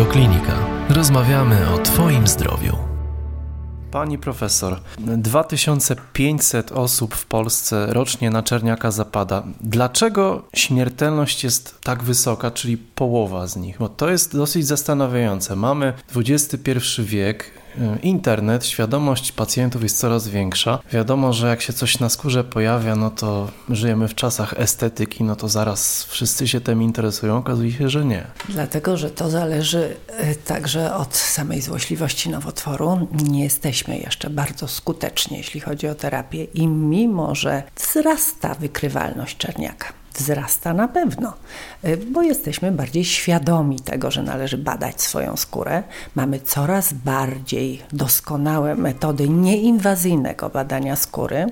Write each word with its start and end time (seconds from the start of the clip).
Radioklinika. 0.00 0.66
Rozmawiamy 0.88 1.70
o 1.74 1.78
Twoim 1.78 2.26
zdrowiu. 2.26 2.76
Pani 3.90 4.18
profesor, 4.18 4.80
2500 4.98 6.72
osób 6.72 7.14
w 7.14 7.26
Polsce 7.26 7.86
rocznie 7.90 8.30
na 8.30 8.42
czerniaka 8.42 8.90
zapada. 8.90 9.42
Dlaczego 9.60 10.42
śmiertelność 10.54 11.44
jest 11.44 11.80
tak 11.80 12.02
wysoka, 12.02 12.50
czyli 12.50 12.76
połowa 12.78 13.46
z 13.46 13.56
nich? 13.56 13.78
Bo 13.78 13.88
to 13.88 14.10
jest 14.10 14.36
dosyć 14.36 14.66
zastanawiające. 14.66 15.56
Mamy 15.56 15.92
XXI 16.16 16.70
wiek, 16.98 17.50
internet, 18.02 18.66
świadomość 18.66 19.32
pacjentów 19.32 19.82
jest 19.82 19.98
coraz 19.98 20.28
większa. 20.28 20.78
Wiadomo, 20.92 21.32
że 21.32 21.48
jak 21.48 21.62
się 21.62 21.72
coś 21.72 21.98
na 21.98 22.08
skórze 22.08 22.44
pojawia, 22.44 22.96
no 22.96 23.10
to 23.10 23.48
żyjemy 23.68 24.08
w 24.08 24.14
czasach 24.14 24.54
estetyki, 24.56 25.24
no 25.24 25.36
to 25.36 25.48
zaraz 25.48 26.04
wszyscy 26.04 26.48
się 26.48 26.60
tym 26.60 26.82
interesują. 26.82 27.36
Okazuje 27.36 27.72
się, 27.72 27.88
że 27.88 28.04
nie. 28.04 28.26
Dlatego, 28.48 28.96
że 28.96 29.10
to 29.10 29.30
zależy 29.30 29.96
e, 30.08 30.34
także 30.34 30.94
od 30.94 31.16
samej 31.16 31.60
złośliwości 31.60 32.30
nowotworu. 32.30 33.08
Nie 33.12 33.44
jesteśmy 33.44 33.98
jeszcze 33.98 34.30
bardzo 34.30 34.68
skuteczni, 34.68 35.36
jeśli 35.36 35.60
chodzi 35.60 35.88
o 35.88 35.94
terapię 35.94 36.44
i 36.44 36.66
mimo, 36.66 37.34
że 37.34 37.62
wzrasta 37.76 38.54
wykrywalność 38.54 39.36
czerniaka, 39.36 39.92
wzrasta 40.14 40.74
na 40.74 40.88
pewno, 40.88 41.32
y, 41.84 41.96
bo 41.96 42.22
jesteśmy 42.22 42.72
bardziej 42.72 43.04
świadomi 43.04 43.80
tego, 43.80 44.10
że 44.10 44.22
należy 44.22 44.58
badać 44.58 45.02
swoją 45.02 45.36
skórę. 45.36 45.82
Mamy 46.14 46.40
coraz 46.40 46.92
bardziej 46.92 47.82
doskonałe 47.92 48.74
metody 48.74 49.28
nieinwazyjnego 49.28 50.48
badania 50.48 50.96
skóry, 50.96 51.46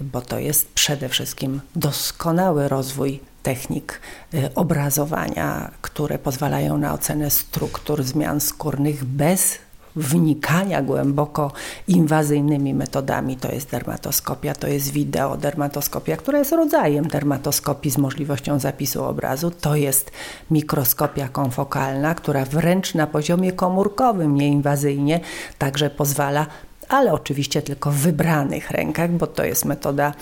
bo 0.00 0.20
to 0.20 0.38
jest 0.38 0.72
przede 0.72 1.08
wszystkim 1.08 1.60
doskonały 1.76 2.68
rozwój 2.68 3.20
technik 3.42 4.00
y, 4.34 4.54
obrazowania, 4.54 5.70
które 5.82 6.18
pozwalają 6.18 6.78
na 6.78 6.92
ocenę 6.92 7.30
struktur 7.30 8.02
zmian 8.02 8.40
skórnych 8.40 9.04
bez 9.04 9.58
wnikania 9.96 10.82
głęboko 10.82 11.52
inwazyjnymi 11.88 12.74
metodami. 12.74 13.36
To 13.36 13.52
jest 13.52 13.70
dermatoskopia, 13.70 14.54
to 14.54 14.68
jest 14.68 14.92
wideodermatoskopia, 14.92 16.16
która 16.16 16.38
jest 16.38 16.52
rodzajem 16.52 17.08
dermatoskopii 17.08 17.90
z 17.90 17.98
możliwością 17.98 18.58
zapisu 18.58 19.04
obrazu. 19.04 19.50
To 19.50 19.76
jest 19.76 20.10
mikroskopia 20.50 21.28
konfokalna, 21.28 22.14
która 22.14 22.44
wręcz 22.44 22.94
na 22.94 23.06
poziomie 23.06 23.52
komórkowym, 23.52 24.34
nieinwazyjnie, 24.34 25.20
także 25.58 25.90
pozwala 25.90 26.46
ale 26.88 27.12
oczywiście 27.12 27.62
tylko 27.62 27.90
w 27.90 27.94
wybranych 27.94 28.70
rękach, 28.70 29.10
bo 29.10 29.26
to 29.26 29.44
jest 29.44 29.64
metoda 29.64 30.14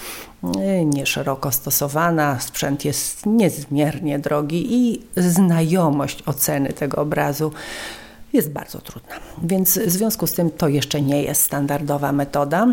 y, 0.44 0.84
nieszeroko 0.84 1.52
stosowana, 1.52 2.40
sprzęt 2.40 2.84
jest 2.84 3.26
niezmiernie 3.26 4.18
drogi 4.18 4.66
i 4.74 5.02
znajomość 5.16 6.22
oceny 6.26 6.72
tego 6.72 7.02
obrazu 7.02 7.52
jest 8.32 8.50
bardzo 8.50 8.78
trudna. 8.78 9.14
Więc 9.42 9.78
w 9.78 9.90
związku 9.90 10.26
z 10.26 10.32
tym 10.32 10.50
to 10.50 10.68
jeszcze 10.68 11.02
nie 11.02 11.22
jest 11.22 11.42
standardowa 11.42 12.12
metoda. 12.12 12.66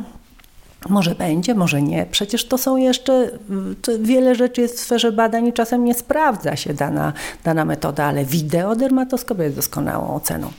Może 0.90 1.16
będzie, 1.16 1.56
może 1.56 1.82
nie. 1.82 2.06
Przecież 2.12 2.46
to 2.46 2.58
są 2.58 2.78
jeszcze, 2.78 3.30
wiele 4.00 4.36
rzeczy 4.36 4.62
jest 4.62 4.78
w 4.78 4.80
sferze 4.80 5.12
badań 5.12 5.48
i 5.48 5.54
czasem 5.54 5.84
nie 5.84 5.94
sprawdza 5.94 6.56
się 6.56 6.74
dana, 6.74 7.14
dana 7.44 7.66
metoda, 7.66 8.06
ale 8.06 8.26
wideodermatoskopia 8.26 9.44
jest 9.44 9.56
doskonałą 9.56 10.16
oceną. 10.16 10.52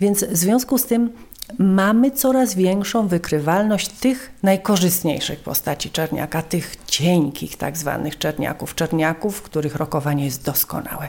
Więc 0.00 0.24
w 0.24 0.36
związku 0.36 0.78
z 0.78 0.84
tym 0.84 1.10
mamy 1.58 2.10
coraz 2.10 2.54
większą 2.54 3.08
wykrywalność 3.08 3.88
tych 3.88 4.32
najkorzystniejszych 4.42 5.40
postaci 5.40 5.90
czerniaka, 5.90 6.42
tych 6.42 6.76
cienkich 6.86 7.56
tak 7.56 7.76
zwanych 7.76 8.18
czerniaków, 8.18 8.74
czerniaków, 8.74 9.42
których 9.42 9.76
rokowanie 9.76 10.24
jest 10.24 10.44
doskonałe. 10.44 11.08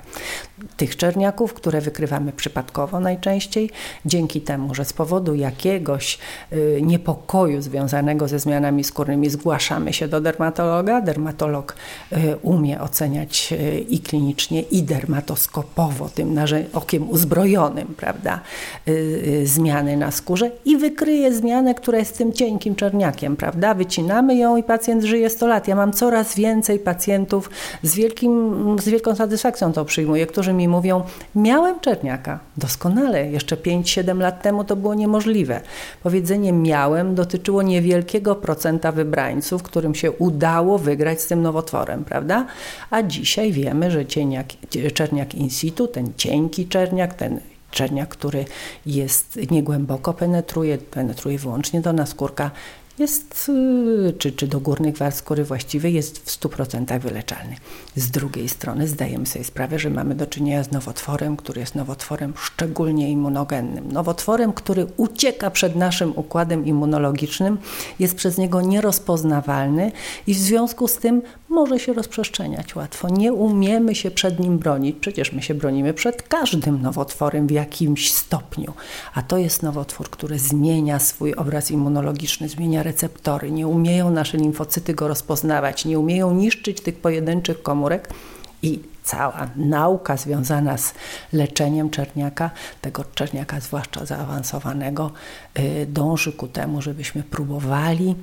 Tych 0.78 0.98
czerniaków, 0.98 1.54
które 1.54 1.82
wykrywamy 1.82 2.32
przypadkowo 2.32 3.00
najczęściej, 3.00 3.70
dzięki 4.06 4.42
temu, 4.42 4.76
że 4.76 4.86
z 4.86 4.94
powodu 4.94 5.36
jakiegoś 5.36 6.20
y, 6.54 6.80
niepokoju 6.82 7.62
związanego 7.62 8.28
ze 8.28 8.40
zmianami 8.40 8.84
skórnymi 8.84 9.30
zgłaszamy 9.30 9.94
się 9.94 10.08
do 10.08 10.22
dermatologa. 10.22 11.02
Dermatolog 11.02 11.76
y, 12.12 12.38
umie 12.42 12.82
oceniać 12.82 13.54
y, 13.54 13.80
i 13.80 14.00
klinicznie, 14.00 14.62
i 14.62 14.84
dermatoskopowo, 14.84 16.10
tym 16.10 16.36
okiem 16.74 17.10
uzbrojonym, 17.10 17.88
prawda, 17.98 18.40
zmiany 19.44 19.98
na 19.98 20.12
skórze 20.12 20.52
i 20.66 20.78
wykryje 20.78 21.34
zmianę, 21.34 21.76
która 21.76 21.98
jest 21.98 22.18
tym 22.18 22.34
cienkim 22.34 22.76
czerniakiem, 22.76 23.36
prawda? 23.36 23.74
Wycinamy 23.74 24.36
ją 24.36 24.58
i 24.58 24.64
pacjent 24.64 25.04
żyje 25.04 25.30
100 25.30 25.48
lat. 25.48 25.68
Ja 25.68 25.76
mam 25.76 25.94
coraz 25.94 26.36
więcej 26.36 26.80
pacjentów 26.80 27.50
z, 27.84 27.96
wielkim, 27.96 28.76
z 28.80 28.90
wielką 28.90 29.16
satysfakcją 29.16 29.74
to 29.74 29.86
przyjmuję, 29.86 30.28
którzy 30.28 30.54
mi 30.56 30.68
mówią, 30.68 31.04
miałem 31.36 31.80
czerniaka, 31.80 32.40
doskonale, 32.58 33.32
jeszcze 33.32 33.56
5-7 33.56 34.20
lat 34.20 34.42
temu 34.42 34.64
to 34.64 34.76
było 34.76 34.94
niemożliwe. 34.94 35.62
Powiedzenie 36.04 36.54
miałem 36.54 37.16
dotyczyło 37.16 37.62
niewielkiego 37.62 38.36
procenta 38.36 38.92
wybrańców, 38.92 39.64
którym 39.64 39.96
się 39.96 40.12
udało 40.12 40.78
wygrać 40.78 41.22
z 41.22 41.28
tym 41.28 41.42
nowotworem, 41.42 42.06
prawda? 42.06 42.46
A 42.90 43.04
dzisiaj 43.04 43.52
wiemy, 43.52 43.92
że 43.92 44.06
cieniak, 44.06 44.48
czerniak 44.94 45.36
in 45.36 45.50
situ, 45.50 45.88
ten 45.88 46.14
cienki 46.18 46.68
czerniak, 46.68 47.14
ten 47.14 47.40
czerniak, 47.72 48.10
który 48.10 48.46
jest 48.86 49.40
niegłęboko 49.52 50.14
penetruje, 50.14 50.78
penetruje 50.78 51.38
wyłącznie 51.38 51.82
do 51.82 51.94
naskórka, 51.94 52.52
jest, 53.00 53.50
y, 54.10 54.14
czy, 54.18 54.32
czy 54.32 54.48
do 54.48 54.60
górnych 54.60 54.98
warstw 54.98 55.22
skóry 55.22 55.44
właściwej, 55.44 55.94
jest 55.94 56.18
w 56.20 56.40
100% 56.40 57.00
wyleczalny. 57.00 57.56
Z 57.96 58.12
drugiej 58.12 58.50
strony 58.50 58.88
zdajemy 58.88 59.26
sobie 59.26 59.46
sprawę, 59.46 59.80
że 59.80 59.90
mamy 59.90 60.16
do 60.16 60.28
czynienia 60.28 60.64
z 60.64 60.72
nowotworem, 60.72 61.38
który 61.38 61.62
jest 61.62 61.76
nowotworem 61.76 62.34
szczególnie 62.38 63.12
immunogennym. 63.12 63.92
Nowotworem, 63.92 64.54
który 64.54 64.88
ucieka 64.98 65.52
przed 65.52 65.76
naszym 65.76 66.14
układem 66.16 66.66
immunologicznym, 66.66 67.58
jest 68.00 68.16
przez 68.16 68.38
niego 68.38 68.62
nierozpoznawalny 68.62 69.92
i 70.28 70.34
w 70.34 70.38
związku 70.38 70.88
z 70.88 70.98
tym 70.98 71.22
może 71.56 71.80
się 71.80 71.94
rozprzestrzeniać 71.94 72.76
łatwo. 72.76 73.10
Nie 73.10 73.34
umiemy 73.34 73.96
się 73.96 74.12
przed 74.12 74.40
nim 74.40 74.58
bronić. 74.58 74.96
Przecież 75.02 75.32
my 75.32 75.42
się 75.42 75.54
bronimy 75.54 75.94
przed 75.94 76.24
każdym 76.24 76.82
nowotworem 76.82 77.48
w 77.48 77.52
jakimś 77.52 78.12
stopniu. 78.12 78.74
A 79.14 79.22
to 79.22 79.38
jest 79.38 79.64
nowotwór, 79.64 80.10
który 80.10 80.40
zmienia 80.40 81.00
swój 81.00 81.34
obraz 81.34 81.72
immunologiczny, 81.72 82.50
zmienia 82.50 82.84
receptory. 82.84 83.52
Nie 83.52 83.68
umieją 83.68 84.10
nasze 84.10 84.38
limfocyty 84.38 84.94
go 84.94 85.08
rozpoznawać, 85.08 85.86
nie 85.86 86.00
umieją 86.00 86.34
niszczyć 86.34 86.82
tych 86.82 86.96
pojedynczych 87.00 87.64
komórek. 87.64 88.10
I 88.62 88.80
cała 89.04 89.50
nauka 89.56 90.18
związana 90.18 90.78
z 90.78 90.94
leczeniem 91.34 91.90
czerniaka, 91.90 92.52
tego 92.82 93.04
czerniaka 93.16 93.60
zwłaszcza 93.60 94.06
zaawansowanego, 94.06 95.12
y, 95.60 95.86
dąży 95.90 96.34
ku 96.34 96.48
temu, 96.48 96.82
żebyśmy 96.82 97.24
próbowali 97.24 98.16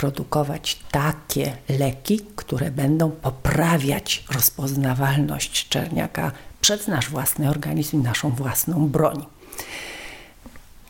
produkować 0.00 0.78
takie 0.90 1.56
leki, 1.68 2.20
które 2.36 2.70
będą 2.70 3.10
poprawiać 3.10 4.24
rozpoznawalność 4.34 5.68
czerniaka 5.68 6.32
przez 6.60 6.88
nasz 6.88 7.08
własny 7.08 7.50
organizm 7.50 8.00
i 8.00 8.02
naszą 8.02 8.30
własną 8.30 8.88
broń. 8.88 9.26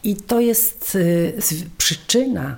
I 0.04 0.16
to 0.16 0.40
jest 0.40 0.94
y, 0.94 1.34
przyczyna, 1.78 2.56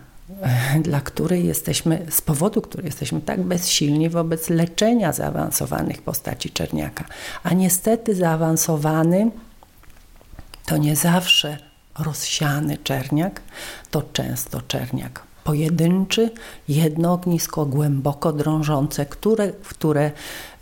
y, 0.77 0.81
dla 0.81 1.01
której 1.01 1.47
jesteśmy, 1.47 2.07
z 2.11 2.21
powodu 2.21 2.63
której 2.63 2.87
jesteśmy 2.87 3.21
tak 3.21 3.43
bezsilni 3.43 4.11
wobec 4.11 4.51
leczenia 4.51 5.13
zaawansowanych 5.13 6.03
postaci 6.03 6.51
czerniaka. 6.51 7.05
A 7.43 7.55
niestety 7.55 8.15
zaawansowany 8.15 9.31
to 10.67 10.77
nie 10.77 10.97
zawsze 10.97 11.59
rozsiany 11.99 12.79
czerniak, 12.79 13.41
to 13.91 14.03
często 14.03 14.61
czerniak 14.61 15.32
pojedynczy, 15.45 16.31
jedno 16.69 17.13
ognisko 17.13 17.67
głęboko 17.67 18.33
drążące, 18.33 19.07
które, 19.07 19.53
w 19.63 19.69
które 19.69 20.11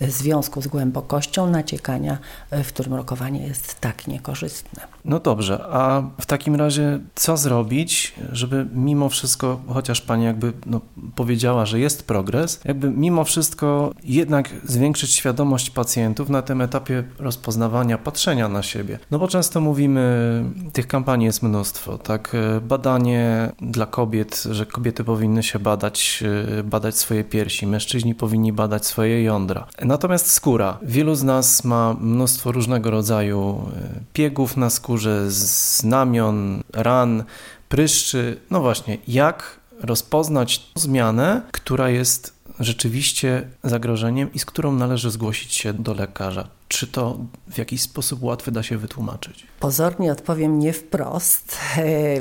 związku 0.00 0.62
z 0.62 0.66
głębokością 0.66 1.50
naciekania, 1.50 2.18
w 2.50 2.68
którym 2.68 2.94
rokowanie 2.94 3.46
jest 3.46 3.80
tak 3.80 4.06
niekorzystne. 4.06 4.82
No 5.04 5.20
dobrze, 5.20 5.64
a 5.70 6.02
w 6.20 6.26
takim 6.26 6.54
razie 6.54 7.00
co 7.14 7.36
zrobić, 7.36 8.14
żeby 8.32 8.66
mimo 8.74 9.08
wszystko, 9.08 9.60
chociaż 9.68 10.00
Pani 10.00 10.24
jakby 10.24 10.52
no, 10.66 10.80
powiedziała, 11.14 11.66
że 11.66 11.80
jest 11.80 12.06
progres, 12.06 12.60
jakby 12.64 12.90
mimo 12.90 13.24
wszystko 13.24 13.94
jednak 14.04 14.50
zwiększyć 14.64 15.12
świadomość 15.12 15.70
pacjentów 15.70 16.28
na 16.28 16.42
tym 16.42 16.60
etapie 16.60 17.04
rozpoznawania, 17.18 17.98
patrzenia 17.98 18.48
na 18.48 18.62
siebie. 18.62 18.98
No 19.10 19.18
bo 19.18 19.28
często 19.28 19.60
mówimy, 19.60 20.44
tych 20.72 20.86
kampanii 20.86 21.26
jest 21.26 21.42
mnóstwo, 21.42 21.98
tak, 21.98 22.36
badanie 22.62 23.52
dla 23.60 23.86
kobiet, 23.86 24.42
że 24.50 24.66
kobiety 24.66 25.04
powinny 25.04 25.42
się 25.42 25.58
badać, 25.58 26.24
badać 26.64 26.96
swoje 26.96 27.24
piersi, 27.24 27.66
mężczyźni 27.66 28.14
powinni 28.14 28.52
badać 28.52 28.86
swoje 28.86 29.22
jądra. 29.22 29.66
Natomiast 29.90 30.30
skóra. 30.30 30.78
Wielu 30.82 31.14
z 31.14 31.22
nas 31.22 31.64
ma 31.64 31.96
mnóstwo 32.00 32.52
różnego 32.52 32.90
rodzaju 32.90 33.68
e, 33.76 34.00
piegów 34.12 34.56
na 34.56 34.70
skórze, 34.70 35.30
znamion, 35.30 36.62
ran, 36.72 37.24
pryszczy. 37.68 38.40
No 38.50 38.60
właśnie, 38.60 38.98
jak 39.08 39.60
rozpoznać 39.80 40.70
zmianę, 40.74 41.42
która 41.52 41.88
jest 41.88 42.34
rzeczywiście 42.60 43.48
zagrożeniem 43.64 44.32
i 44.32 44.38
z 44.38 44.44
którą 44.44 44.72
należy 44.72 45.10
zgłosić 45.10 45.54
się 45.54 45.72
do 45.72 45.94
lekarza? 45.94 46.48
Czy 46.68 46.86
to 46.86 47.18
w 47.50 47.58
jakiś 47.58 47.82
sposób 47.82 48.22
łatwy 48.22 48.52
da 48.52 48.62
się 48.62 48.78
wytłumaczyć? 48.78 49.46
Pozornie 49.60 50.12
odpowiem 50.12 50.58
nie 50.58 50.72
wprost, 50.72 51.58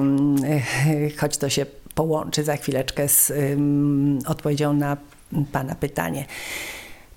choć 1.20 1.38
to 1.38 1.50
się 1.50 1.66
połączy 1.96 2.44
za 2.44 2.58
chwileczkę 2.58 3.08
z 3.08 3.32
odpowiedzią 4.26 4.74
na 4.74 4.98
Pana 5.52 5.76
pytanie. 5.76 6.26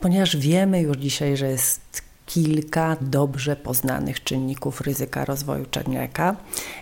Ponieważ 0.02 0.36
wiemy 0.36 0.80
już 0.80 0.96
dzisiaj, 0.96 1.36
że 1.36 1.46
jest 1.46 2.02
kilka 2.26 2.96
dobrze 3.00 3.56
poznanych 3.56 4.24
czynników 4.24 4.80
ryzyka 4.80 5.24
rozwoju 5.24 5.66
czerniaka, 5.66 6.36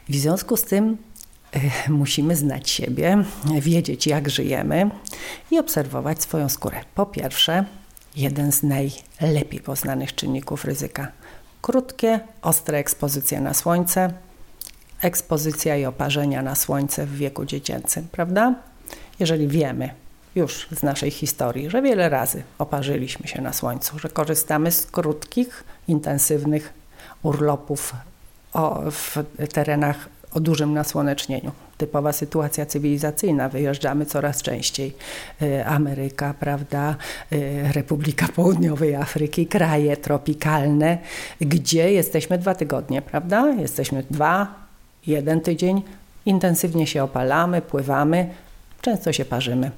w 0.08 0.14
związku 0.14 0.56
z 0.56 0.62
tym 0.62 0.96
y, 1.56 1.90
musimy 1.90 2.36
znać 2.36 2.70
siebie, 2.70 3.24
wiedzieć 3.60 4.06
jak 4.06 4.30
żyjemy 4.30 4.90
i 5.50 5.58
obserwować 5.58 6.22
swoją 6.22 6.48
skórę. 6.48 6.80
Po 6.94 7.06
pierwsze, 7.06 7.64
jeden 8.16 8.52
z 8.52 8.62
najlepiej 8.62 9.60
poznanych 9.60 10.14
czynników 10.14 10.64
ryzyka. 10.64 11.08
Krótkie, 11.62 12.20
ostre 12.42 12.78
ekspozycje 12.78 13.40
na 13.40 13.54
słońce, 13.54 14.12
ekspozycja 15.02 15.76
i 15.76 15.84
oparzenia 15.84 16.42
na 16.42 16.54
słońce 16.54 17.06
w 17.06 17.16
wieku 17.16 17.44
dziecięcym, 17.44 18.08
prawda? 18.12 18.54
Jeżeli 19.18 19.48
wiemy 19.48 19.90
już 20.34 20.68
z 20.70 20.82
naszej 20.82 21.10
historii, 21.10 21.70
że 21.70 21.82
wiele 21.82 22.08
razy 22.08 22.42
oparzyliśmy 22.58 23.28
się 23.28 23.40
na 23.42 23.52
słońcu, 23.52 23.98
że 23.98 24.08
korzystamy 24.08 24.72
z 24.72 24.86
krótkich, 24.86 25.64
intensywnych 25.88 26.72
urlopów 27.22 27.94
w 28.90 29.24
terenach 29.52 30.08
o 30.34 30.40
dużym 30.40 30.74
nasłonecznieniu. 30.74 31.52
Typowa 31.78 32.12
sytuacja 32.12 32.66
cywilizacyjna, 32.66 33.48
wyjeżdżamy 33.48 34.06
coraz 34.06 34.42
częściej. 34.42 34.94
Y, 35.42 35.66
Ameryka, 35.66 36.34
prawda, 36.40 36.96
y, 37.32 37.72
Republika 37.72 38.28
Południowej 38.28 38.94
Afryki, 38.94 39.46
kraje 39.46 39.96
tropikalne, 39.96 40.98
gdzie 41.40 41.92
jesteśmy 41.92 42.38
dwa 42.38 42.54
tygodnie, 42.54 43.02
prawda? 43.02 43.54
Jesteśmy 43.58 44.04
dwa, 44.10 44.54
jeden 45.06 45.40
tydzień, 45.40 45.82
intensywnie 46.26 46.86
się 46.86 47.02
opalamy, 47.02 47.62
pływamy, 47.62 48.28
często 48.80 49.12
się 49.12 49.24
parzymy. 49.24 49.70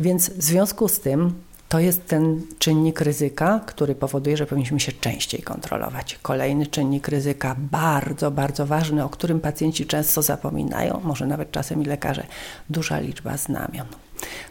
Więc 0.00 0.30
w 0.30 0.42
związku 0.42 0.88
z 0.88 1.00
tym 1.00 1.34
to 1.68 1.80
jest 1.80 2.06
ten 2.06 2.42
czynnik 2.58 3.00
ryzyka, 3.00 3.60
który 3.66 3.94
powoduje, 3.94 4.36
że 4.36 4.46
powinniśmy 4.46 4.80
się 4.80 4.92
częściej 4.92 5.42
kontrolować. 5.42 6.18
Kolejny 6.22 6.66
czynnik 6.66 7.08
ryzyka, 7.08 7.56
bardzo, 7.58 8.30
bardzo 8.30 8.66
ważny, 8.66 9.04
o 9.04 9.08
którym 9.08 9.40
pacjenci 9.40 9.86
często 9.86 10.22
zapominają, 10.22 11.00
może 11.04 11.26
nawet 11.26 11.50
czasem 11.50 11.82
i 11.82 11.84
lekarze, 11.84 12.26
duża 12.70 12.98
liczba 12.98 13.36
znamion. 13.36 13.86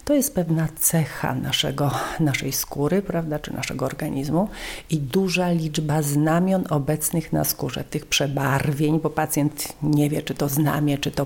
To 0.06 0.14
jest 0.14 0.36
pewna 0.36 0.68
cecha 0.80 1.36
naszego, 1.36 1.92
naszej 2.20 2.52
skóry, 2.52 3.02
prawda, 3.02 3.40
czy 3.40 3.54
naszego 3.54 3.86
organizmu 3.86 4.50
i 4.90 4.98
duża 4.98 5.52
liczba 5.52 6.02
znamion 6.02 6.64
obecnych 6.70 7.34
na 7.34 7.44
skórze, 7.44 7.84
tych 7.84 8.06
przebarwień, 8.06 9.00
bo 9.00 9.10
pacjent 9.10 9.74
nie 9.84 10.10
wie, 10.10 10.22
czy 10.22 10.34
to 10.34 10.50
znamie, 10.50 10.98
czy 10.98 11.12
to 11.12 11.26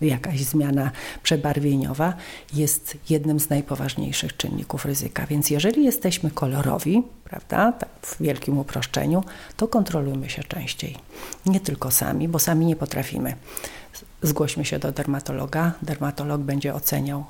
jakaś 0.00 0.40
zmiana 0.40 0.90
przebarwieniowa 1.22 2.14
jest 2.54 2.98
jednym 3.10 3.40
z 3.40 3.50
najpoważniejszych 3.50 4.36
czynników 4.36 4.84
ryzyka. 4.84 5.26
Więc 5.26 5.50
jeżeli 5.50 5.84
jesteśmy 5.84 6.30
kolorowi, 6.30 7.02
prawda, 7.24 7.72
tak 7.72 7.88
w 8.02 8.22
wielkim 8.22 8.58
uproszczeniu, 8.58 9.24
to 9.56 9.68
kontrolujmy 9.68 10.30
się 10.30 10.42
częściej. 10.42 10.96
Nie 11.46 11.60
tylko 11.60 11.90
sami, 11.90 12.28
bo 12.28 12.38
sami 12.38 12.66
nie 12.66 12.76
potrafimy. 12.76 13.34
Zgłośmy 14.22 14.64
się 14.64 14.78
do 14.78 14.92
dermatologa. 14.92 15.72
Dermatolog 15.82 16.40
będzie 16.40 16.74
oceniał 16.74 17.24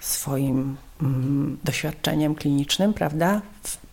swoim 0.00 0.76
mm, 1.02 1.58
doświadczeniem 1.64 2.34
klinicznym, 2.34 2.94
prawda? 2.94 3.42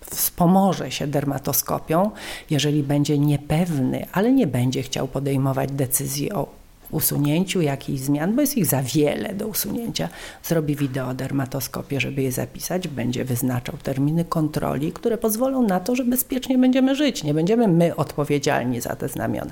Wspomoże 0.01 0.91
się 0.91 1.07
dermatoskopią, 1.07 2.11
jeżeli 2.49 2.83
będzie 2.83 3.17
niepewny, 3.17 4.05
ale 4.11 4.31
nie 4.31 4.47
będzie 4.47 4.83
chciał 4.83 5.07
podejmować 5.07 5.71
decyzji 5.71 6.31
o 6.31 6.56
usunięciu 6.91 7.61
jakichś 7.61 7.99
zmian, 7.99 8.35
bo 8.35 8.41
jest 8.41 8.57
ich 8.57 8.65
za 8.65 8.83
wiele 8.83 9.33
do 9.33 9.47
usunięcia, 9.47 10.09
zrobi 10.43 10.75
wideodermatoskopię, 10.75 12.01
żeby 12.01 12.21
je 12.21 12.31
zapisać, 12.31 12.87
będzie 12.87 13.25
wyznaczał 13.25 13.77
terminy 13.83 14.25
kontroli, 14.25 14.91
które 14.91 15.17
pozwolą 15.17 15.63
na 15.63 15.79
to, 15.79 15.95
że 15.95 16.03
bezpiecznie 16.05 16.57
będziemy 16.57 16.95
żyć. 16.95 17.23
Nie 17.23 17.33
będziemy 17.33 17.67
my 17.67 17.95
odpowiedzialni 17.95 18.81
za 18.81 18.95
te 18.95 19.09
znamiona. 19.09 19.51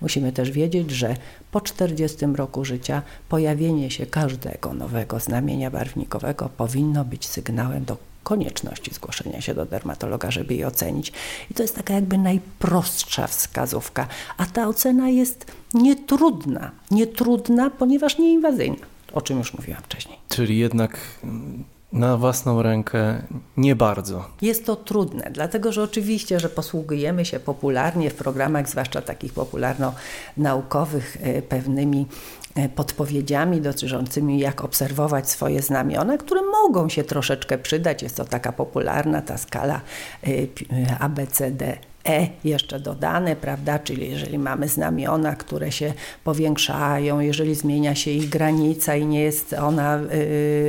Musimy 0.00 0.32
też 0.32 0.50
wiedzieć, 0.50 0.90
że 0.90 1.16
po 1.50 1.60
40 1.60 2.26
roku 2.26 2.64
życia 2.64 3.02
pojawienie 3.28 3.90
się 3.90 4.06
każdego 4.06 4.74
nowego 4.74 5.20
znamienia 5.20 5.70
barwnikowego 5.70 6.48
powinno 6.56 7.04
być 7.04 7.26
sygnałem 7.26 7.84
do 7.84 7.96
konieczności 8.26 8.94
zgłoszenia 8.94 9.40
się 9.40 9.54
do 9.54 9.66
dermatologa, 9.66 10.30
żeby 10.30 10.54
je 10.54 10.66
ocenić. 10.66 11.12
I 11.50 11.54
to 11.54 11.62
jest 11.62 11.76
taka 11.76 11.94
jakby 11.94 12.18
najprostsza 12.18 13.26
wskazówka, 13.26 14.06
a 14.36 14.46
ta 14.46 14.68
ocena 14.68 15.08
jest 15.08 15.52
nietrudna. 15.74 16.70
Nietrudna, 16.90 17.70
ponieważ 17.70 18.18
nieinwazyjna, 18.18 18.86
o 19.12 19.20
czym 19.20 19.38
już 19.38 19.54
mówiłam 19.54 19.82
wcześniej. 19.82 20.18
Czyli 20.28 20.58
jednak 20.58 20.98
na 21.92 22.16
własną 22.16 22.62
rękę 22.62 23.22
nie 23.56 23.76
bardzo. 23.76 24.24
Jest 24.42 24.66
to 24.66 24.76
trudne, 24.76 25.30
dlatego 25.32 25.72
że 25.72 25.82
oczywiście, 25.82 26.40
że 26.40 26.48
posługujemy 26.48 27.24
się 27.24 27.40
popularnie 27.40 28.10
w 28.10 28.14
programach, 28.14 28.68
zwłaszcza 28.68 29.02
takich 29.02 29.32
popularno-naukowych, 29.32 31.16
e, 31.20 31.42
pewnymi 31.42 32.06
E, 32.56 32.68
podpowiedziami 32.68 33.60
dotyczącymi 33.60 34.38
jak 34.38 34.64
obserwować 34.64 35.30
swoje 35.30 35.62
znamiona, 35.62 36.18
które 36.18 36.42
mogą 36.42 36.88
się 36.88 37.04
troszeczkę 37.04 37.58
przydać. 37.58 38.02
Jest 38.02 38.16
to 38.16 38.24
taka 38.24 38.52
popularna 38.52 39.22
ta 39.22 39.38
skala 39.38 39.80
e, 40.26 41.00
ABCD 41.00 41.78
E 42.08 42.28
jeszcze 42.44 42.80
dodane, 42.80 43.36
prawda? 43.36 43.78
Czyli 43.78 44.10
jeżeli 44.10 44.38
mamy 44.38 44.68
znamiona, 44.68 45.36
które 45.36 45.72
się 45.72 45.92
powiększają, 46.24 47.20
jeżeli 47.20 47.54
zmienia 47.54 47.94
się 47.94 48.10
ich 48.10 48.28
granica 48.28 48.96
i 48.96 49.06
nie 49.06 49.20
jest 49.20 49.52
ona, 49.52 50.00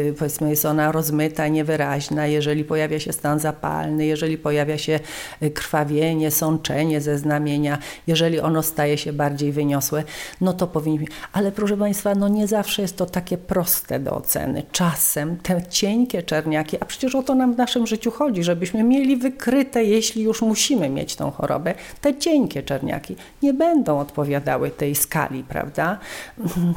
yy, 0.05 0.13
powiedzmy, 0.17 0.49
jest 0.49 0.65
ona 0.65 0.91
rozmyta, 0.91 1.47
niewyraźna, 1.47 2.27
jeżeli 2.27 2.63
pojawia 2.63 2.99
się 2.99 3.13
stan 3.13 3.39
zapalny, 3.39 4.05
jeżeli 4.05 4.37
pojawia 4.37 4.77
się 4.77 4.99
y, 5.43 5.51
krwawienie, 5.51 6.31
sączenie 6.31 7.01
ze 7.01 7.17
znamienia, 7.17 7.77
jeżeli 8.07 8.39
ono 8.39 8.63
staje 8.63 8.97
się 8.97 9.13
bardziej 9.13 9.51
wyniosłe, 9.51 10.03
no 10.41 10.53
to 10.53 10.67
powinniśmy. 10.67 11.07
Ale 11.33 11.51
proszę 11.51 11.77
Państwa, 11.77 12.15
no 12.15 12.27
nie 12.27 12.47
zawsze 12.47 12.81
jest 12.81 12.97
to 12.97 13.05
takie 13.05 13.37
proste 13.37 13.99
do 13.99 14.11
oceny. 14.11 14.63
Czasem 14.71 15.37
te 15.37 15.61
cienkie 15.69 16.23
czerniaki, 16.23 16.77
a 16.79 16.85
przecież 16.85 17.15
o 17.15 17.23
to 17.23 17.35
nam 17.35 17.53
w 17.53 17.57
naszym 17.57 17.87
życiu 17.87 18.11
chodzi, 18.11 18.43
żebyśmy 18.43 18.83
mieli 18.83 19.17
wykryte, 19.17 19.83
jeśli 19.83 20.23
już 20.23 20.41
musimy 20.41 20.89
mieć 20.89 21.15
tą 21.15 21.26
chorobę, 21.31 21.73
te 22.01 22.17
cienkie 22.17 22.63
czerniaki 22.63 23.15
nie 23.43 23.53
będą 23.53 23.99
odpowiadały 23.99 24.71
tej 24.71 24.95
skali, 24.95 25.43
prawda? 25.43 25.97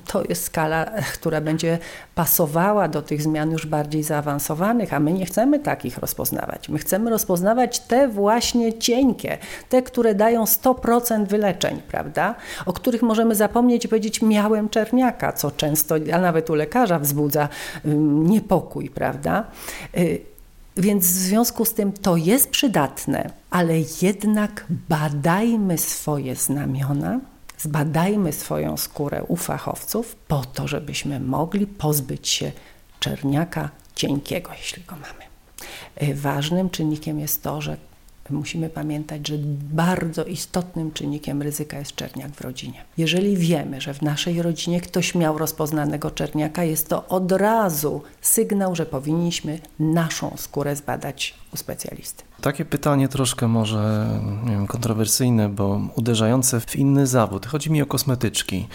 To 0.06 0.22
jest 0.28 0.44
skala, 0.44 0.84
która 1.14 1.40
będzie 1.40 1.78
pasowała 2.14 2.88
do 2.88 3.02
tych 3.02 3.22
zmian 3.22 3.50
już 3.50 3.66
bardziej 3.66 4.02
zaawansowanych, 4.02 4.94
a 4.94 5.00
my 5.00 5.12
nie 5.12 5.26
chcemy 5.26 5.58
takich 5.58 5.98
rozpoznawać. 5.98 6.68
My 6.68 6.78
chcemy 6.78 7.10
rozpoznawać 7.10 7.80
te 7.80 8.08
właśnie 8.08 8.78
cienkie, 8.78 9.38
te, 9.68 9.82
które 9.82 10.14
dają 10.14 10.44
100% 10.44 11.26
wyleczeń, 11.26 11.82
prawda? 11.88 12.34
O 12.66 12.72
których 12.72 13.02
możemy 13.02 13.34
zapomnieć 13.34 13.84
i 13.84 13.88
powiedzieć, 13.88 14.22
miałem 14.22 14.68
czerniaka, 14.68 15.32
co 15.32 15.50
często, 15.50 15.94
a 16.12 16.18
nawet 16.20 16.50
u 16.50 16.54
lekarza 16.54 16.98
wzbudza 16.98 17.48
niepokój, 18.24 18.90
prawda? 18.90 19.44
Y, 20.80 20.82
więc 20.82 21.06
w 21.06 21.10
związku 21.10 21.64
z 21.64 21.74
tym 21.74 21.92
to 21.92 22.16
jest 22.16 22.50
przydatne, 22.50 23.30
ale 23.50 23.74
jednak 24.02 24.66
badajmy 24.88 25.78
swoje 25.78 26.36
znamiona, 26.36 27.20
zbadajmy 27.58 28.32
swoją 28.32 28.76
skórę 28.76 29.22
u 29.28 29.36
fachowców 29.36 30.16
po 30.28 30.44
to, 30.44 30.68
żebyśmy 30.68 31.20
mogli 31.20 31.66
pozbyć 31.66 32.28
się 32.28 32.52
czerniaka 33.00 33.70
cienkiego, 33.94 34.50
jeśli 34.58 34.84
go 34.84 34.96
mamy. 34.96 35.24
E, 35.96 36.14
ważnym 36.14 36.70
czynnikiem 36.70 37.20
jest 37.20 37.42
to, 37.42 37.60
że 37.60 37.76
musimy 38.32 38.70
pamiętać, 38.70 39.28
że 39.28 39.34
bardzo 39.72 40.24
istotnym 40.24 40.92
czynnikiem 40.92 41.42
ryzyka 41.42 41.78
jest 41.78 41.94
czerniak 41.94 42.30
w 42.30 42.40
rodzinie. 42.40 42.84
Jeżeli 42.98 43.36
wiemy, 43.36 43.80
że 43.80 43.94
w 43.94 44.02
naszej 44.02 44.42
rodzinie 44.42 44.80
ktoś 44.80 45.14
miał 45.14 45.38
rozpoznanego 45.38 46.10
czerniaka, 46.10 46.64
jest 46.64 46.88
to 46.88 47.08
od 47.08 47.32
razu 47.32 48.02
sygnał, 48.20 48.74
że 48.74 48.86
powinniśmy 48.86 49.58
naszą 49.78 50.34
skórę 50.36 50.76
zbadać 50.76 51.34
u 51.54 51.56
specjalisty. 51.56 52.24
Takie 52.40 52.64
pytanie 52.64 53.08
troszkę 53.08 53.48
może 53.48 54.06
wiem, 54.46 54.66
kontrowersyjne, 54.66 55.48
bo 55.48 55.80
uderzające 55.96 56.60
w 56.60 56.76
inny 56.76 57.06
zawód. 57.06 57.46
Chodzi 57.46 57.72
mi 57.72 57.82
o 57.82 57.86
kosmetyczki. 57.86 58.68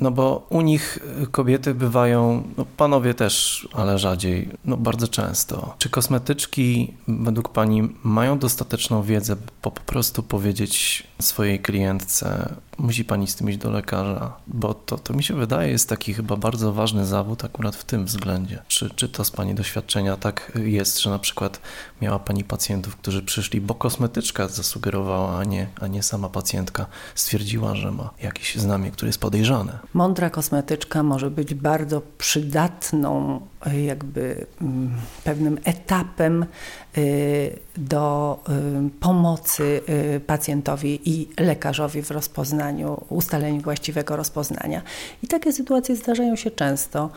No 0.00 0.10
bo 0.10 0.46
u 0.50 0.60
nich 0.60 0.98
kobiety 1.30 1.74
bywają, 1.74 2.42
no 2.56 2.66
panowie 2.76 3.14
też, 3.14 3.68
ale 3.72 3.98
rzadziej, 3.98 4.48
no 4.64 4.76
bardzo 4.76 5.08
często. 5.08 5.74
Czy 5.78 5.90
kosmetyczki 5.90 6.94
według 7.08 7.48
Pani 7.48 7.88
mają 8.02 8.38
dostateczną 8.38 9.02
wiedzę, 9.02 9.36
by 9.36 9.42
po 9.62 9.70
prostu 9.70 10.22
powiedzieć 10.22 11.06
swojej 11.20 11.60
klientce, 11.60 12.54
musi 12.78 13.04
pani 13.04 13.26
z 13.26 13.34
tym 13.34 13.50
iść 13.50 13.58
do 13.58 13.70
lekarza, 13.70 14.36
bo 14.46 14.74
to, 14.74 14.98
to 14.98 15.14
mi 15.14 15.22
się 15.22 15.34
wydaje 15.34 15.70
jest 15.70 15.88
taki 15.88 16.14
chyba 16.14 16.36
bardzo 16.36 16.72
ważny 16.72 17.06
zawód 17.06 17.44
akurat 17.44 17.76
w 17.76 17.84
tym 17.84 18.04
względzie. 18.04 18.62
Czy, 18.68 18.90
czy 18.90 19.08
to 19.08 19.24
z 19.24 19.30
pani 19.30 19.54
doświadczenia 19.54 20.16
tak 20.16 20.52
jest, 20.64 21.00
że 21.00 21.10
na 21.10 21.18
przykład 21.18 21.60
miała 22.02 22.18
pani 22.18 22.44
pacjentów, 22.44 22.96
którzy 22.96 23.22
przyszli, 23.22 23.60
bo 23.60 23.74
kosmetyczka 23.74 24.48
zasugerowała, 24.48 25.38
a 25.38 25.44
nie, 25.44 25.66
a 25.80 25.86
nie 25.86 26.02
sama 26.02 26.28
pacjentka 26.28 26.86
stwierdziła, 27.14 27.74
że 27.74 27.92
ma 27.92 28.10
jakieś 28.22 28.56
znamie, 28.56 28.90
które 28.90 29.08
jest 29.08 29.20
podejrzane. 29.20 29.78
Mądra 29.94 30.30
kosmetyczka 30.30 31.02
może 31.02 31.30
być 31.30 31.54
bardzo 31.54 32.02
przydatną 32.18 33.40
jakby 33.74 34.46
mm, 34.60 34.90
pewnym 35.24 35.58
etapem 35.64 36.46
y, 36.98 37.58
do 37.76 38.38
y, 38.86 39.00
pomocy 39.00 39.80
pacjentowi 40.26 41.00
i 41.04 41.28
lekarzowi 41.40 42.02
w 42.02 42.10
rozpoznaniu, 42.10 43.04
ustaleniu 43.08 43.60
właściwego 43.60 44.16
rozpoznania. 44.16 44.82
I 45.22 45.26
takie 45.26 45.52
sytuacje 45.52 45.96
zdarzają 45.96 46.36
się 46.36 46.50
często. 46.50 47.10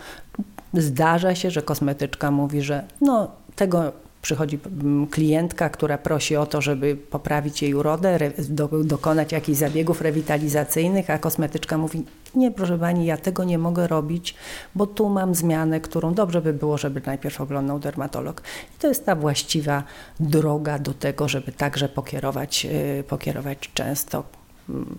Zdarza 0.73 1.35
się, 1.35 1.51
że 1.51 1.61
kosmetyczka 1.61 2.31
mówi, 2.31 2.61
że 2.61 2.83
no 3.01 3.31
tego 3.55 3.91
Przychodzi 4.21 4.59
mm, 4.65 5.07
klientka, 5.07 5.69
która 5.69 5.97
prosi 5.97 6.35
o 6.35 6.45
to, 6.45 6.61
żeby 6.61 6.95
poprawić 6.95 7.61
jej 7.61 7.73
urodę, 7.73 8.31
do, 8.49 8.67
dokonać 8.67 9.31
jakichś 9.31 9.57
zabiegów 9.57 10.01
rewitalizacyjnych, 10.01 11.09
a 11.09 11.17
kosmetyczka 11.17 11.77
mówi: 11.77 12.05
Nie, 12.35 12.51
proszę 12.51 12.77
pani, 12.77 13.05
ja 13.05 13.17
tego 13.17 13.43
nie 13.43 13.57
mogę 13.57 13.87
robić, 13.87 14.35
bo 14.75 14.87
tu 14.87 15.09
mam 15.09 15.35
zmianę, 15.35 15.81
którą 15.81 16.13
dobrze 16.13 16.41
by 16.41 16.53
było, 16.53 16.77
żeby 16.77 17.01
najpierw 17.05 17.41
oglądał 17.41 17.79
dermatolog. 17.79 18.41
I 18.75 18.79
to 18.79 18.87
jest 18.87 19.05
ta 19.05 19.15
właściwa 19.15 19.83
droga 20.19 20.79
do 20.79 20.93
tego, 20.93 21.27
żeby 21.27 21.51
także 21.51 21.89
pokierować, 21.89 22.65
y, 22.99 23.03
pokierować 23.03 23.71
często 23.73 24.23
mm, 24.69 24.97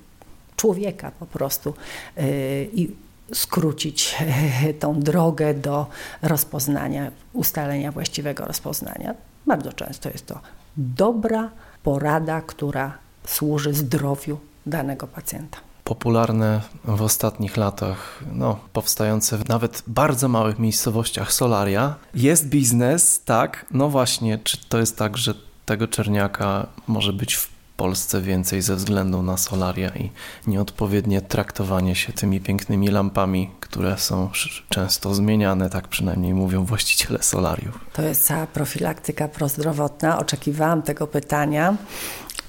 człowieka 0.56 1.12
po 1.20 1.26
prostu 1.26 1.74
y, 2.18 2.68
i 2.72 2.90
skrócić 3.34 4.16
tą 4.80 5.00
drogę 5.00 5.54
do 5.54 5.86
rozpoznania, 6.22 7.10
ustalenia 7.32 7.92
właściwego 7.92 8.44
rozpoznania. 8.44 9.14
Bardzo 9.46 9.72
często 9.72 10.08
jest 10.08 10.26
to 10.26 10.40
dobra 10.76 11.50
porada, 11.82 12.40
która 12.40 12.98
służy 13.26 13.74
zdrowiu 13.74 14.38
danego 14.66 15.06
pacjenta. 15.06 15.58
Popularne 15.84 16.60
w 16.84 17.02
ostatnich 17.02 17.56
latach, 17.56 18.24
no, 18.32 18.58
powstające 18.72 19.38
w 19.38 19.48
nawet 19.48 19.82
bardzo 19.86 20.28
małych 20.28 20.58
miejscowościach 20.58 21.32
solaria. 21.32 21.94
Jest 22.14 22.48
biznes, 22.48 23.24
tak, 23.24 23.66
no 23.70 23.88
właśnie, 23.88 24.38
czy 24.38 24.58
to 24.68 24.78
jest 24.78 24.98
tak, 24.98 25.16
że 25.16 25.34
tego 25.66 25.88
czerniaka 25.88 26.66
może 26.86 27.12
być 27.12 27.34
w 27.36 27.59
Polsce 27.80 28.20
więcej 28.20 28.62
ze 28.62 28.76
względu 28.76 29.22
na 29.22 29.36
solaria 29.36 29.88
i 29.88 30.10
nieodpowiednie 30.46 31.20
traktowanie 31.20 31.94
się 31.94 32.12
tymi 32.12 32.40
pięknymi 32.40 32.88
lampami, 32.88 33.50
które 33.60 33.98
są 33.98 34.30
często 34.68 35.14
zmieniane, 35.14 35.70
tak 35.70 35.88
przynajmniej 35.88 36.34
mówią 36.34 36.64
właściciele 36.64 37.22
solariów. 37.22 37.78
To 37.92 38.02
jest 38.02 38.26
cała 38.26 38.46
profilaktyka 38.46 39.28
prozdrowotna. 39.28 40.18
Oczekiwałam 40.18 40.82
tego 40.82 41.06
pytania, 41.06 41.76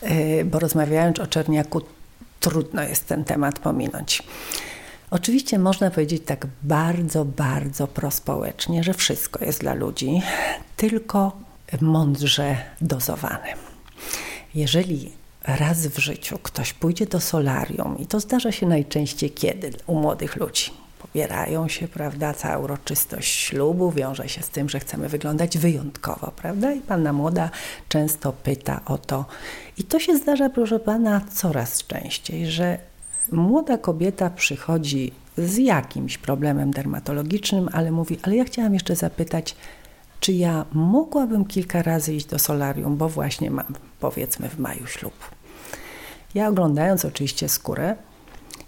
y, 0.03 0.45
bo 0.45 0.59
rozmawiając 0.59 1.19
o 1.19 1.27
czerniaku, 1.27 1.81
trudno 2.39 2.83
jest 2.83 3.07
ten 3.07 3.23
temat 3.23 3.59
pominąć. 3.59 4.23
Oczywiście 5.11 5.59
można 5.59 5.91
powiedzieć 5.91 6.23
tak 6.25 6.47
bardzo, 6.63 7.25
bardzo 7.25 7.87
prospołecznie, 7.87 8.83
że 8.83 8.93
wszystko 8.93 9.45
jest 9.45 9.59
dla 9.59 9.73
ludzi, 9.73 10.21
tylko 10.77 11.31
mądrze 11.81 12.57
dozowane. 12.81 13.53
Jeżeli 14.55 15.20
raz 15.43 15.87
w 15.87 15.97
życiu 15.97 16.37
ktoś 16.43 16.73
pójdzie 16.73 17.05
do 17.05 17.19
solarium 17.19 17.97
i 17.99 18.05
to 18.05 18.19
zdarza 18.19 18.51
się 18.51 18.65
najczęściej 18.67 19.31
kiedy 19.31 19.71
u 19.87 19.95
młodych 19.95 20.35
ludzi. 20.35 20.71
Pobierają 20.99 21.67
się, 21.67 21.87
prawda, 21.87 22.33
cała 22.33 22.57
uroczystość 22.57 23.39
ślubu 23.39 23.91
wiąże 23.91 24.29
się 24.29 24.41
z 24.41 24.49
tym, 24.49 24.69
że 24.69 24.79
chcemy 24.79 25.09
wyglądać 25.09 25.57
wyjątkowo, 25.57 26.31
prawda? 26.35 26.73
I 26.73 26.81
panna 26.81 27.13
młoda 27.13 27.49
często 27.89 28.33
pyta 28.33 28.81
o 28.85 28.97
to. 28.97 29.25
I 29.77 29.83
to 29.83 29.99
się 29.99 30.17
zdarza, 30.17 30.49
proszę 30.49 30.79
pana, 30.79 31.21
coraz 31.33 31.83
częściej, 31.87 32.47
że 32.47 32.77
młoda 33.31 33.77
kobieta 33.77 34.29
przychodzi 34.29 35.11
z 35.37 35.57
jakimś 35.57 36.17
problemem 36.17 36.71
dermatologicznym, 36.71 37.69
ale 37.71 37.91
mówi, 37.91 38.19
ale 38.21 38.35
ja 38.35 38.43
chciałam 38.43 38.73
jeszcze 38.73 38.95
zapytać, 38.95 39.55
czy 40.21 40.33
ja 40.33 40.65
mogłabym 40.73 41.45
kilka 41.45 41.81
razy 41.81 42.13
iść 42.13 42.25
do 42.25 42.39
solarium, 42.39 42.97
bo 42.97 43.09
właśnie 43.09 43.51
mam, 43.51 43.73
powiedzmy, 43.99 44.49
w 44.49 44.59
maju 44.59 44.87
ślub. 44.87 45.13
Ja 46.35 46.47
oglądając 46.47 47.05
oczywiście 47.05 47.49
skórę, 47.49 47.95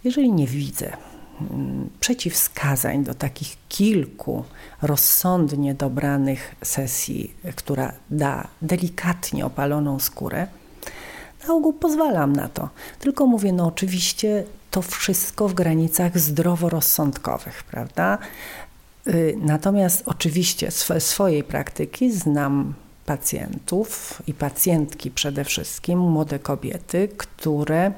jeżeli 0.03 0.31
nie 0.31 0.48
widzę 0.48 0.98
mm, 1.41 1.89
przeciwwskazań 2.00 3.03
do 3.03 3.13
takich 3.13 3.57
kilku 3.69 4.43
rozsądnie 4.81 5.74
dobranych 5.74 6.55
sesji, 6.63 7.33
która 7.55 7.93
da 8.10 8.48
delikatnie 8.62 9.45
opaloną 9.45 10.00
skórę, 10.00 10.48
na 11.48 11.53
ogół 11.53 11.74
pozwalam 11.74 12.33
na 12.33 12.50
to. 12.50 12.69
Tylko 13.00 13.25
mówię, 13.25 13.53
no 13.53 13.65
oczywiście 13.65 14.43
to 14.72 14.81
wszystko 14.81 15.48
w 15.48 15.53
granicach 15.53 16.19
zdroworozsądkowych, 16.19 17.63
prawda? 17.63 18.17
Y, 19.07 19.38
natomiast 19.41 20.03
oczywiście 20.05 20.72
swe, 20.72 21.01
swojej 21.01 21.43
praktyki 21.43 22.12
znam 22.12 22.74
pacjentów 23.05 24.22
i 24.27 24.33
pacjentki 24.33 25.12
przede 25.12 25.43
wszystkim, 25.43 26.00
młode 26.00 26.39
kobiety, 26.39 27.10
które 27.17 27.91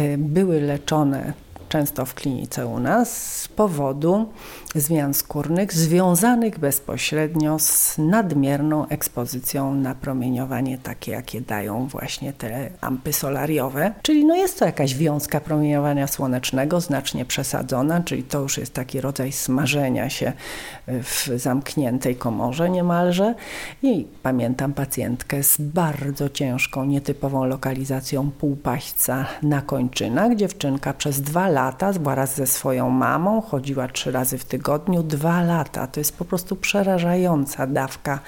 y, 0.00 0.18
były 0.18 0.60
leczone 0.60 1.32
często 1.68 2.04
w 2.04 2.14
klinice 2.14 2.66
u 2.66 2.80
nas 2.80 3.36
z 3.42 3.48
powodu 3.48 4.28
zmian 4.74 5.14
skórnych 5.14 5.72
związanych 5.72 6.58
bezpośrednio 6.58 7.58
z 7.58 7.98
nadmierną 7.98 8.88
ekspozycją 8.88 9.74
na 9.74 9.94
promieniowanie 9.94 10.78
takie, 10.78 11.12
jakie 11.12 11.40
dają 11.40 11.86
właśnie 11.86 12.32
te 12.32 12.70
lampy 12.82 13.12
solariowe. 13.12 13.92
Czyli 14.02 14.24
no 14.24 14.36
jest 14.36 14.58
to 14.58 14.64
jakaś 14.64 14.94
wiązka 14.94 15.40
promieniowania 15.40 16.06
słonecznego, 16.06 16.80
znacznie 16.80 17.24
przesadzona, 17.24 18.00
czyli 18.00 18.22
to 18.22 18.40
już 18.40 18.58
jest 18.58 18.74
taki 18.74 19.00
rodzaj 19.00 19.32
smażenia 19.32 20.10
się 20.10 20.32
w 20.86 21.30
zamkniętej 21.36 22.16
komorze 22.16 22.70
niemalże. 22.70 23.34
I 23.82 24.06
pamiętam 24.22 24.72
pacjentkę 24.72 25.42
z 25.42 25.60
bardzo 25.60 26.28
ciężką, 26.28 26.84
nietypową 26.84 27.44
lokalizacją 27.44 28.30
półpaśca 28.30 29.26
na 29.42 29.62
kończynach. 29.62 30.36
Dziewczynka 30.36 30.92
przez 30.92 31.20
dwa 31.20 31.48
lata 31.48 31.92
była 31.92 32.14
raz 32.14 32.34
ze 32.34 32.46
swoją 32.46 32.90
mamą, 32.90 33.40
chodziła 33.40 33.88
trzy 33.88 34.12
razy 34.12 34.38
w 34.38 34.44
tygodniu 34.44 34.57
tygodniu 34.58 35.02
dwa 35.02 35.42
lata. 35.42 35.86
To 35.86 36.00
jest 36.00 36.16
po 36.16 36.24
prostu 36.24 36.56
przerażająca 36.56 37.66
dawka 37.66 38.20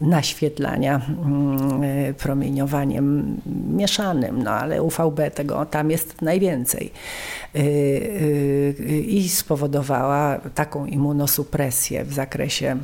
naświetlania 0.00 1.00
mm, 1.08 1.82
y, 1.82 2.14
promieniowaniem 2.18 3.36
mieszanym, 3.76 4.42
no 4.42 4.50
ale 4.50 4.82
UVB 4.82 5.20
tego 5.34 5.66
tam 5.66 5.90
jest 5.90 6.22
najwięcej. 6.22 6.90
Y, 7.56 7.58
y, 7.60 9.04
I 9.06 9.28
spowodowała 9.28 10.40
taką 10.54 10.86
immunosupresję 10.86 12.04
w 12.04 12.12
zakresie 12.12 12.76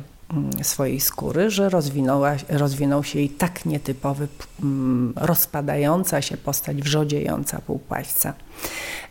swojej 0.61 0.99
skóry, 0.99 1.49
że 1.49 1.69
rozwinęła, 1.69 2.35
rozwinął 2.49 3.03
się 3.03 3.19
jej 3.19 3.29
tak 3.29 3.65
nietypowy, 3.65 4.27
mm, 4.63 5.13
rozpadająca 5.15 6.21
się 6.21 6.37
postać, 6.37 6.81
wrzodziejąca 6.81 7.61
półpaśca. 7.61 8.33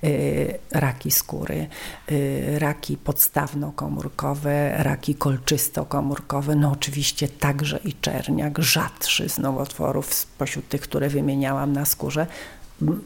Y, 0.04 0.58
raki 0.70 1.10
skóry, 1.10 1.66
y, 2.12 2.58
raki 2.58 2.96
podstawno-komórkowe, 2.96 4.82
raki 4.82 5.14
kolczysto-komórkowe, 5.14 6.56
no 6.56 6.70
oczywiście 6.70 7.28
także 7.28 7.80
i 7.84 7.92
czerniak, 7.92 8.58
rzadszy 8.58 9.28
z 9.28 9.38
nowotworów 9.38 10.14
spośród 10.14 10.68
tych, 10.68 10.80
które 10.80 11.08
wymieniałam 11.08 11.72
na 11.72 11.84
skórze, 11.84 12.26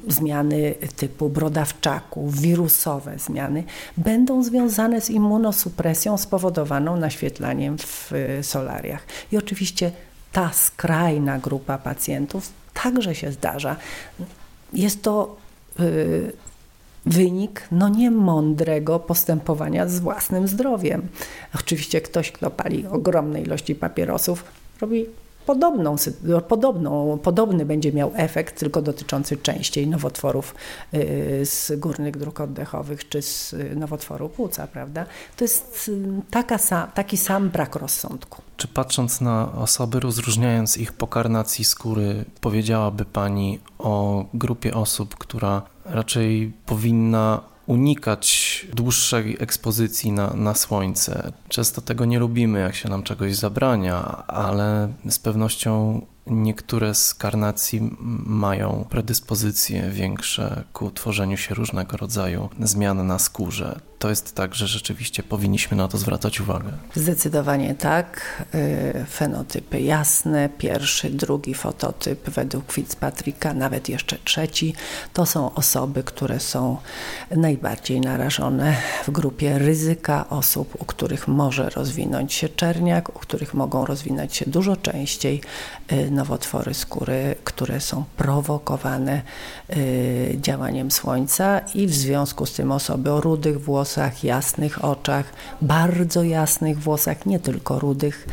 zmiany 0.09 0.75
typu 0.97 1.29
brodawczaku, 1.29 2.31
wirusowe 2.31 3.19
zmiany, 3.19 3.65
będą 3.97 4.43
związane 4.43 5.01
z 5.01 5.11
immunosupresją 5.11 6.19
spowodowaną 6.19 6.97
naświetlaniem 6.97 7.79
w 7.79 8.13
y, 8.13 8.43
solariach. 8.43 9.07
I 9.33 9.37
oczywiście 9.37 9.93
ta 10.33 10.53
skrajna 10.53 11.39
grupa 11.39 11.79
pacjentów 11.79 12.53
także 12.83 13.15
się 13.15 13.33
zdarza. 13.33 13.77
Jest 14.73 15.03
to 15.03 15.37
Y, 15.81 16.33
wynik 17.07 17.63
no 17.73 17.89
niemądrego 17.89 18.99
postępowania 18.99 19.89
z 19.89 20.01
własnym 20.01 20.49
zdrowiem. 20.49 21.09
Oczywiście 21.55 22.01
ktoś, 22.01 22.33
kto 22.33 22.51
pali 22.51 22.87
ogromne 22.87 23.43
ilości 23.43 23.75
papierosów, 23.75 24.45
robi 24.81 25.07
podobną, 25.47 25.97
podobną, 26.49 27.19
podobny 27.23 27.67
będzie 27.67 27.93
miał 27.93 28.13
efekt, 28.15 28.59
tylko 28.59 28.83
dotyczący 28.83 29.37
częściej 29.37 29.87
nowotworów 29.87 30.55
y, 30.95 31.41
z 31.45 31.73
górnych 31.79 32.17
dróg 32.17 32.41
oddechowych 32.41 33.09
czy 33.09 33.23
z 33.23 33.55
nowotworu 33.77 34.29
płuca, 34.29 34.67
prawda? 34.67 35.07
To 35.37 35.45
jest 35.45 35.89
y, 35.89 36.23
taka, 36.31 36.59
taki 36.95 37.17
sam 37.17 37.51
brak 37.51 37.77
rozsądku. 37.77 38.43
Czy 38.57 38.69
patrząc 38.69 39.21
na 39.21 39.53
osoby, 39.53 40.01
rozróżniając 40.01 40.77
ich 40.77 40.93
po 40.93 41.07
karnacji 41.07 41.65
skóry, 41.65 42.25
powiedziałaby 42.41 43.05
Pani 43.05 43.61
o 43.79 44.25
grupie 44.35 44.75
osób, 44.75 45.17
która 45.17 45.63
raczej 45.85 46.53
powinna 46.67 47.54
unikać 47.67 48.67
dłuższej 48.75 49.37
ekspozycji 49.41 50.13
na, 50.13 50.35
na 50.35 50.55
słońce. 50.55 51.33
Często 51.49 51.81
tego 51.81 52.05
nie 52.05 52.19
lubimy, 52.19 52.61
jak 52.61 52.75
się 52.75 52.89
nam 52.89 53.03
czegoś 53.03 53.37
zabrania, 53.37 54.27
ale 54.27 54.93
z 55.09 55.19
pewnością 55.19 56.01
Niektóre 56.27 56.95
z 56.95 57.15
karnacji 57.15 57.97
mają 58.27 58.85
predyspozycje 58.91 59.91
większe 59.91 60.65
ku 60.73 60.91
tworzeniu 60.91 61.37
się 61.37 61.55
różnego 61.55 61.97
rodzaju 61.97 62.49
zmian 62.61 63.07
na 63.07 63.19
skórze. 63.19 63.81
To 64.05 64.11
jest 64.11 64.35
tak, 64.35 64.55
że 64.55 64.67
rzeczywiście 64.67 65.23
powinniśmy 65.23 65.77
na 65.77 65.89
to 65.89 65.99
zwracać 65.99 66.41
uwagę. 66.41 66.73
Zdecydowanie 66.95 67.75
tak. 67.75 68.45
Y, 68.55 69.05
fenotypy 69.11 69.81
jasne, 69.81 70.49
pierwszy, 70.59 71.11
drugi 71.11 71.55
fototyp 71.55 72.31
według 72.31 72.73
Fitzpatricka, 72.73 73.55
nawet 73.55 73.89
jeszcze 73.89 74.17
trzeci, 74.25 74.75
to 75.13 75.27
są 75.27 75.55
osoby, 75.55 76.03
które 76.03 76.41
są 76.41 76.77
najbardziej 77.37 78.01
narażone 78.01 78.77
w 79.07 79.11
grupie 79.11 79.59
ryzyka 79.59 80.29
osób, 80.29 80.83
u 80.83 80.85
których 80.85 81.29
może 81.29 81.71
rozwinąć 81.71 82.33
się 82.33 82.49
czerniak, 82.49 83.17
u 83.17 83.19
których 83.19 83.55
mogą 83.55 83.87
rozwinąć 83.87 84.37
się 84.37 84.45
dużo 84.47 84.77
częściej 84.77 85.41
y, 85.93 86.11
nowotwory 86.11 86.75
skóry, 86.75 87.35
które 87.45 87.81
są 87.81 88.05
prowokowane 88.17 89.23
y, 89.77 90.39
działaniem 90.41 90.91
słońca 90.91 91.61
i 91.75 91.87
w 91.87 91.95
związku 91.95 92.47
z 92.47 92.53
tym 92.53 92.73
osoby 92.73 93.13
o 93.13 93.21
rudych 93.21 93.61
włosach, 93.61 93.94
jasnych 94.25 94.85
oczach, 94.85 95.33
bardzo 95.63 96.23
jasnych 96.23 96.79
włosach, 96.79 97.27
nie 97.27 97.41
tylko 97.41 97.79
rudych, 97.79 98.27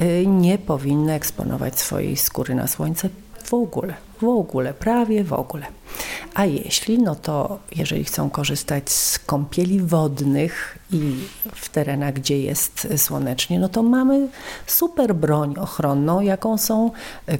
y, 0.00 0.26
nie 0.26 0.58
powinny 0.58 1.12
eksponować 1.12 1.78
swojej 1.78 2.16
skóry 2.16 2.54
na 2.54 2.66
słońce 2.66 3.08
w 3.44 3.54
ogóle, 3.54 3.94
w 4.20 4.24
ogóle, 4.24 4.74
prawie 4.74 5.24
w 5.24 5.32
ogóle. 5.32 5.66
A 6.34 6.44
jeśli, 6.44 6.98
no 6.98 7.14
to 7.14 7.58
jeżeli 7.76 8.04
chcą 8.04 8.30
korzystać 8.30 8.90
z 8.90 9.18
kąpieli 9.18 9.80
wodnych 9.80 10.78
i 10.92 11.14
w 11.54 11.68
terenach, 11.68 12.14
gdzie 12.14 12.40
jest 12.40 12.88
słonecznie, 12.96 13.58
no 13.58 13.68
to 13.68 13.82
mamy 13.82 14.28
super 14.66 15.14
broń 15.14 15.54
ochronną, 15.58 16.20
jaką 16.20 16.58
są 16.58 16.90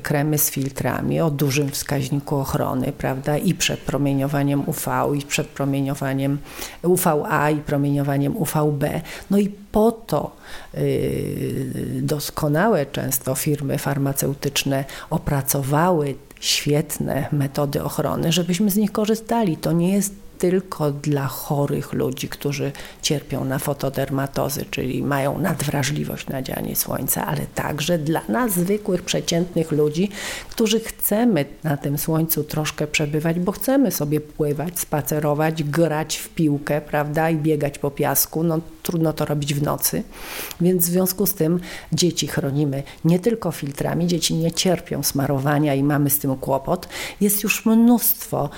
kremy 0.02 0.38
z 0.38 0.50
filtrami 0.50 1.20
o 1.20 1.30
dużym 1.30 1.70
wskaźniku 1.70 2.36
ochrony, 2.36 2.92
prawda, 2.92 3.38
i 3.38 3.54
przed 3.54 3.80
promieniowaniem 3.80 4.68
UV, 4.68 4.90
i 5.18 5.22
przed 5.22 5.46
promieniowaniem 5.46 6.38
UVA, 6.82 7.50
i 7.50 7.56
promieniowaniem 7.56 8.36
UVB. 8.36 8.84
No 9.30 9.38
i 9.38 9.48
po 9.48 9.92
to 9.92 10.36
yy, 10.74 10.82
doskonałe 12.02 12.86
często 12.86 13.34
firmy 13.34 13.78
farmaceutyczne 13.78 14.84
opracowały 15.10 16.14
świetne 16.40 17.28
metody 17.32 17.82
ochrony, 17.82 18.32
żebyśmy 18.32 18.70
z 18.70 18.76
nich 18.76 18.92
korzystali. 18.92 19.56
To 19.56 19.72
nie 19.72 19.92
jest 19.92 20.14
tylko 20.40 20.90
dla 20.90 21.26
chorych 21.26 21.92
ludzi, 21.92 22.28
którzy 22.28 22.72
cierpią 23.02 23.44
na 23.44 23.58
fotodermatozy, 23.58 24.64
czyli 24.70 25.02
mają 25.02 25.38
nadwrażliwość 25.38 26.26
na 26.26 26.42
działanie 26.42 26.76
słońca, 26.76 27.26
ale 27.26 27.40
także 27.54 27.98
dla 27.98 28.22
nas, 28.28 28.52
zwykłych, 28.52 29.02
przeciętnych 29.02 29.72
ludzi, 29.72 30.08
którzy 30.50 30.80
chcemy 30.80 31.44
na 31.64 31.76
tym 31.76 31.98
słońcu 31.98 32.44
troszkę 32.44 32.86
przebywać, 32.86 33.40
bo 33.40 33.52
chcemy 33.52 33.90
sobie 33.90 34.20
pływać, 34.20 34.78
spacerować, 34.78 35.62
grać 35.62 36.16
w 36.16 36.28
piłkę, 36.28 36.80
prawda, 36.80 37.30
i 37.30 37.36
biegać 37.36 37.78
po 37.78 37.90
piasku. 37.90 38.42
No, 38.42 38.60
trudno 38.90 39.12
to 39.12 39.24
robić 39.24 39.54
w 39.54 39.62
nocy, 39.62 40.02
więc 40.60 40.82
w 40.82 40.86
związku 40.86 41.26
z 41.26 41.34
tym 41.34 41.60
dzieci 41.92 42.26
chronimy 42.26 42.82
nie 43.04 43.18
tylko 43.18 43.52
filtrami, 43.52 44.06
dzieci 44.06 44.34
nie 44.34 44.52
cierpią 44.52 45.02
smarowania 45.02 45.74
i 45.74 45.82
mamy 45.82 46.10
z 46.10 46.18
tym 46.18 46.36
kłopot. 46.36 46.88
Jest 47.20 47.42
już 47.42 47.66
mnóstwo, 47.66 48.50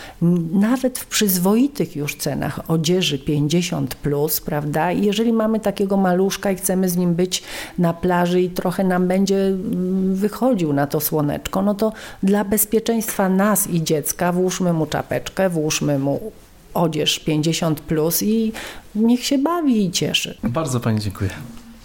nawet 0.53 0.99
w 0.99 1.07
przyzwoitych 1.07 1.97
już 1.97 2.17
cenach 2.17 2.71
odzieży 2.71 3.19
50, 3.19 3.95
plus, 3.95 4.41
prawda? 4.41 4.93
I 4.93 5.05
jeżeli 5.05 5.33
mamy 5.33 5.61
takiego 5.61 5.97
maluszka 5.97 6.51
i 6.51 6.57
chcemy 6.57 6.89
z 6.89 6.97
nim 6.97 7.15
być 7.15 7.43
na 7.79 7.93
plaży 7.95 8.41
i 8.41 8.51
trochę 8.51 8.85
nam 8.85 9.09
będzie 9.09 9.47
mm, 9.47 10.15
wychodził 10.15 10.73
na 10.73 10.87
to 10.87 11.01
słoneczko, 11.01 11.63
no 11.63 11.75
to 11.75 11.93
dla 12.23 12.45
bezpieczeństwa 12.45 13.29
nas 13.29 13.71
i 13.71 13.83
dziecka 13.83 14.33
włóżmy 14.33 14.73
mu 14.73 14.87
czapeczkę, 14.87 15.49
włóżmy 15.49 15.99
mu 15.99 16.33
odzież 16.75 17.19
50 17.19 17.81
plus 17.81 18.23
i 18.23 18.53
niech 18.95 19.25
się 19.25 19.39
bawi 19.39 19.85
i 19.85 19.91
cieszy. 19.91 20.39
Bardzo 20.45 20.81
Pani 20.81 21.01
dziękuję. 21.01 21.31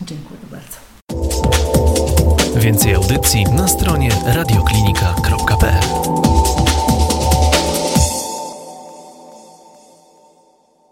Dziękuję 0.02 0.40
bardzo. 0.52 0.88
Więcej 2.60 2.94
audycji 2.94 3.44
na 3.44 3.68
stronie 3.68 4.10
radioklinika.pl 4.26 5.84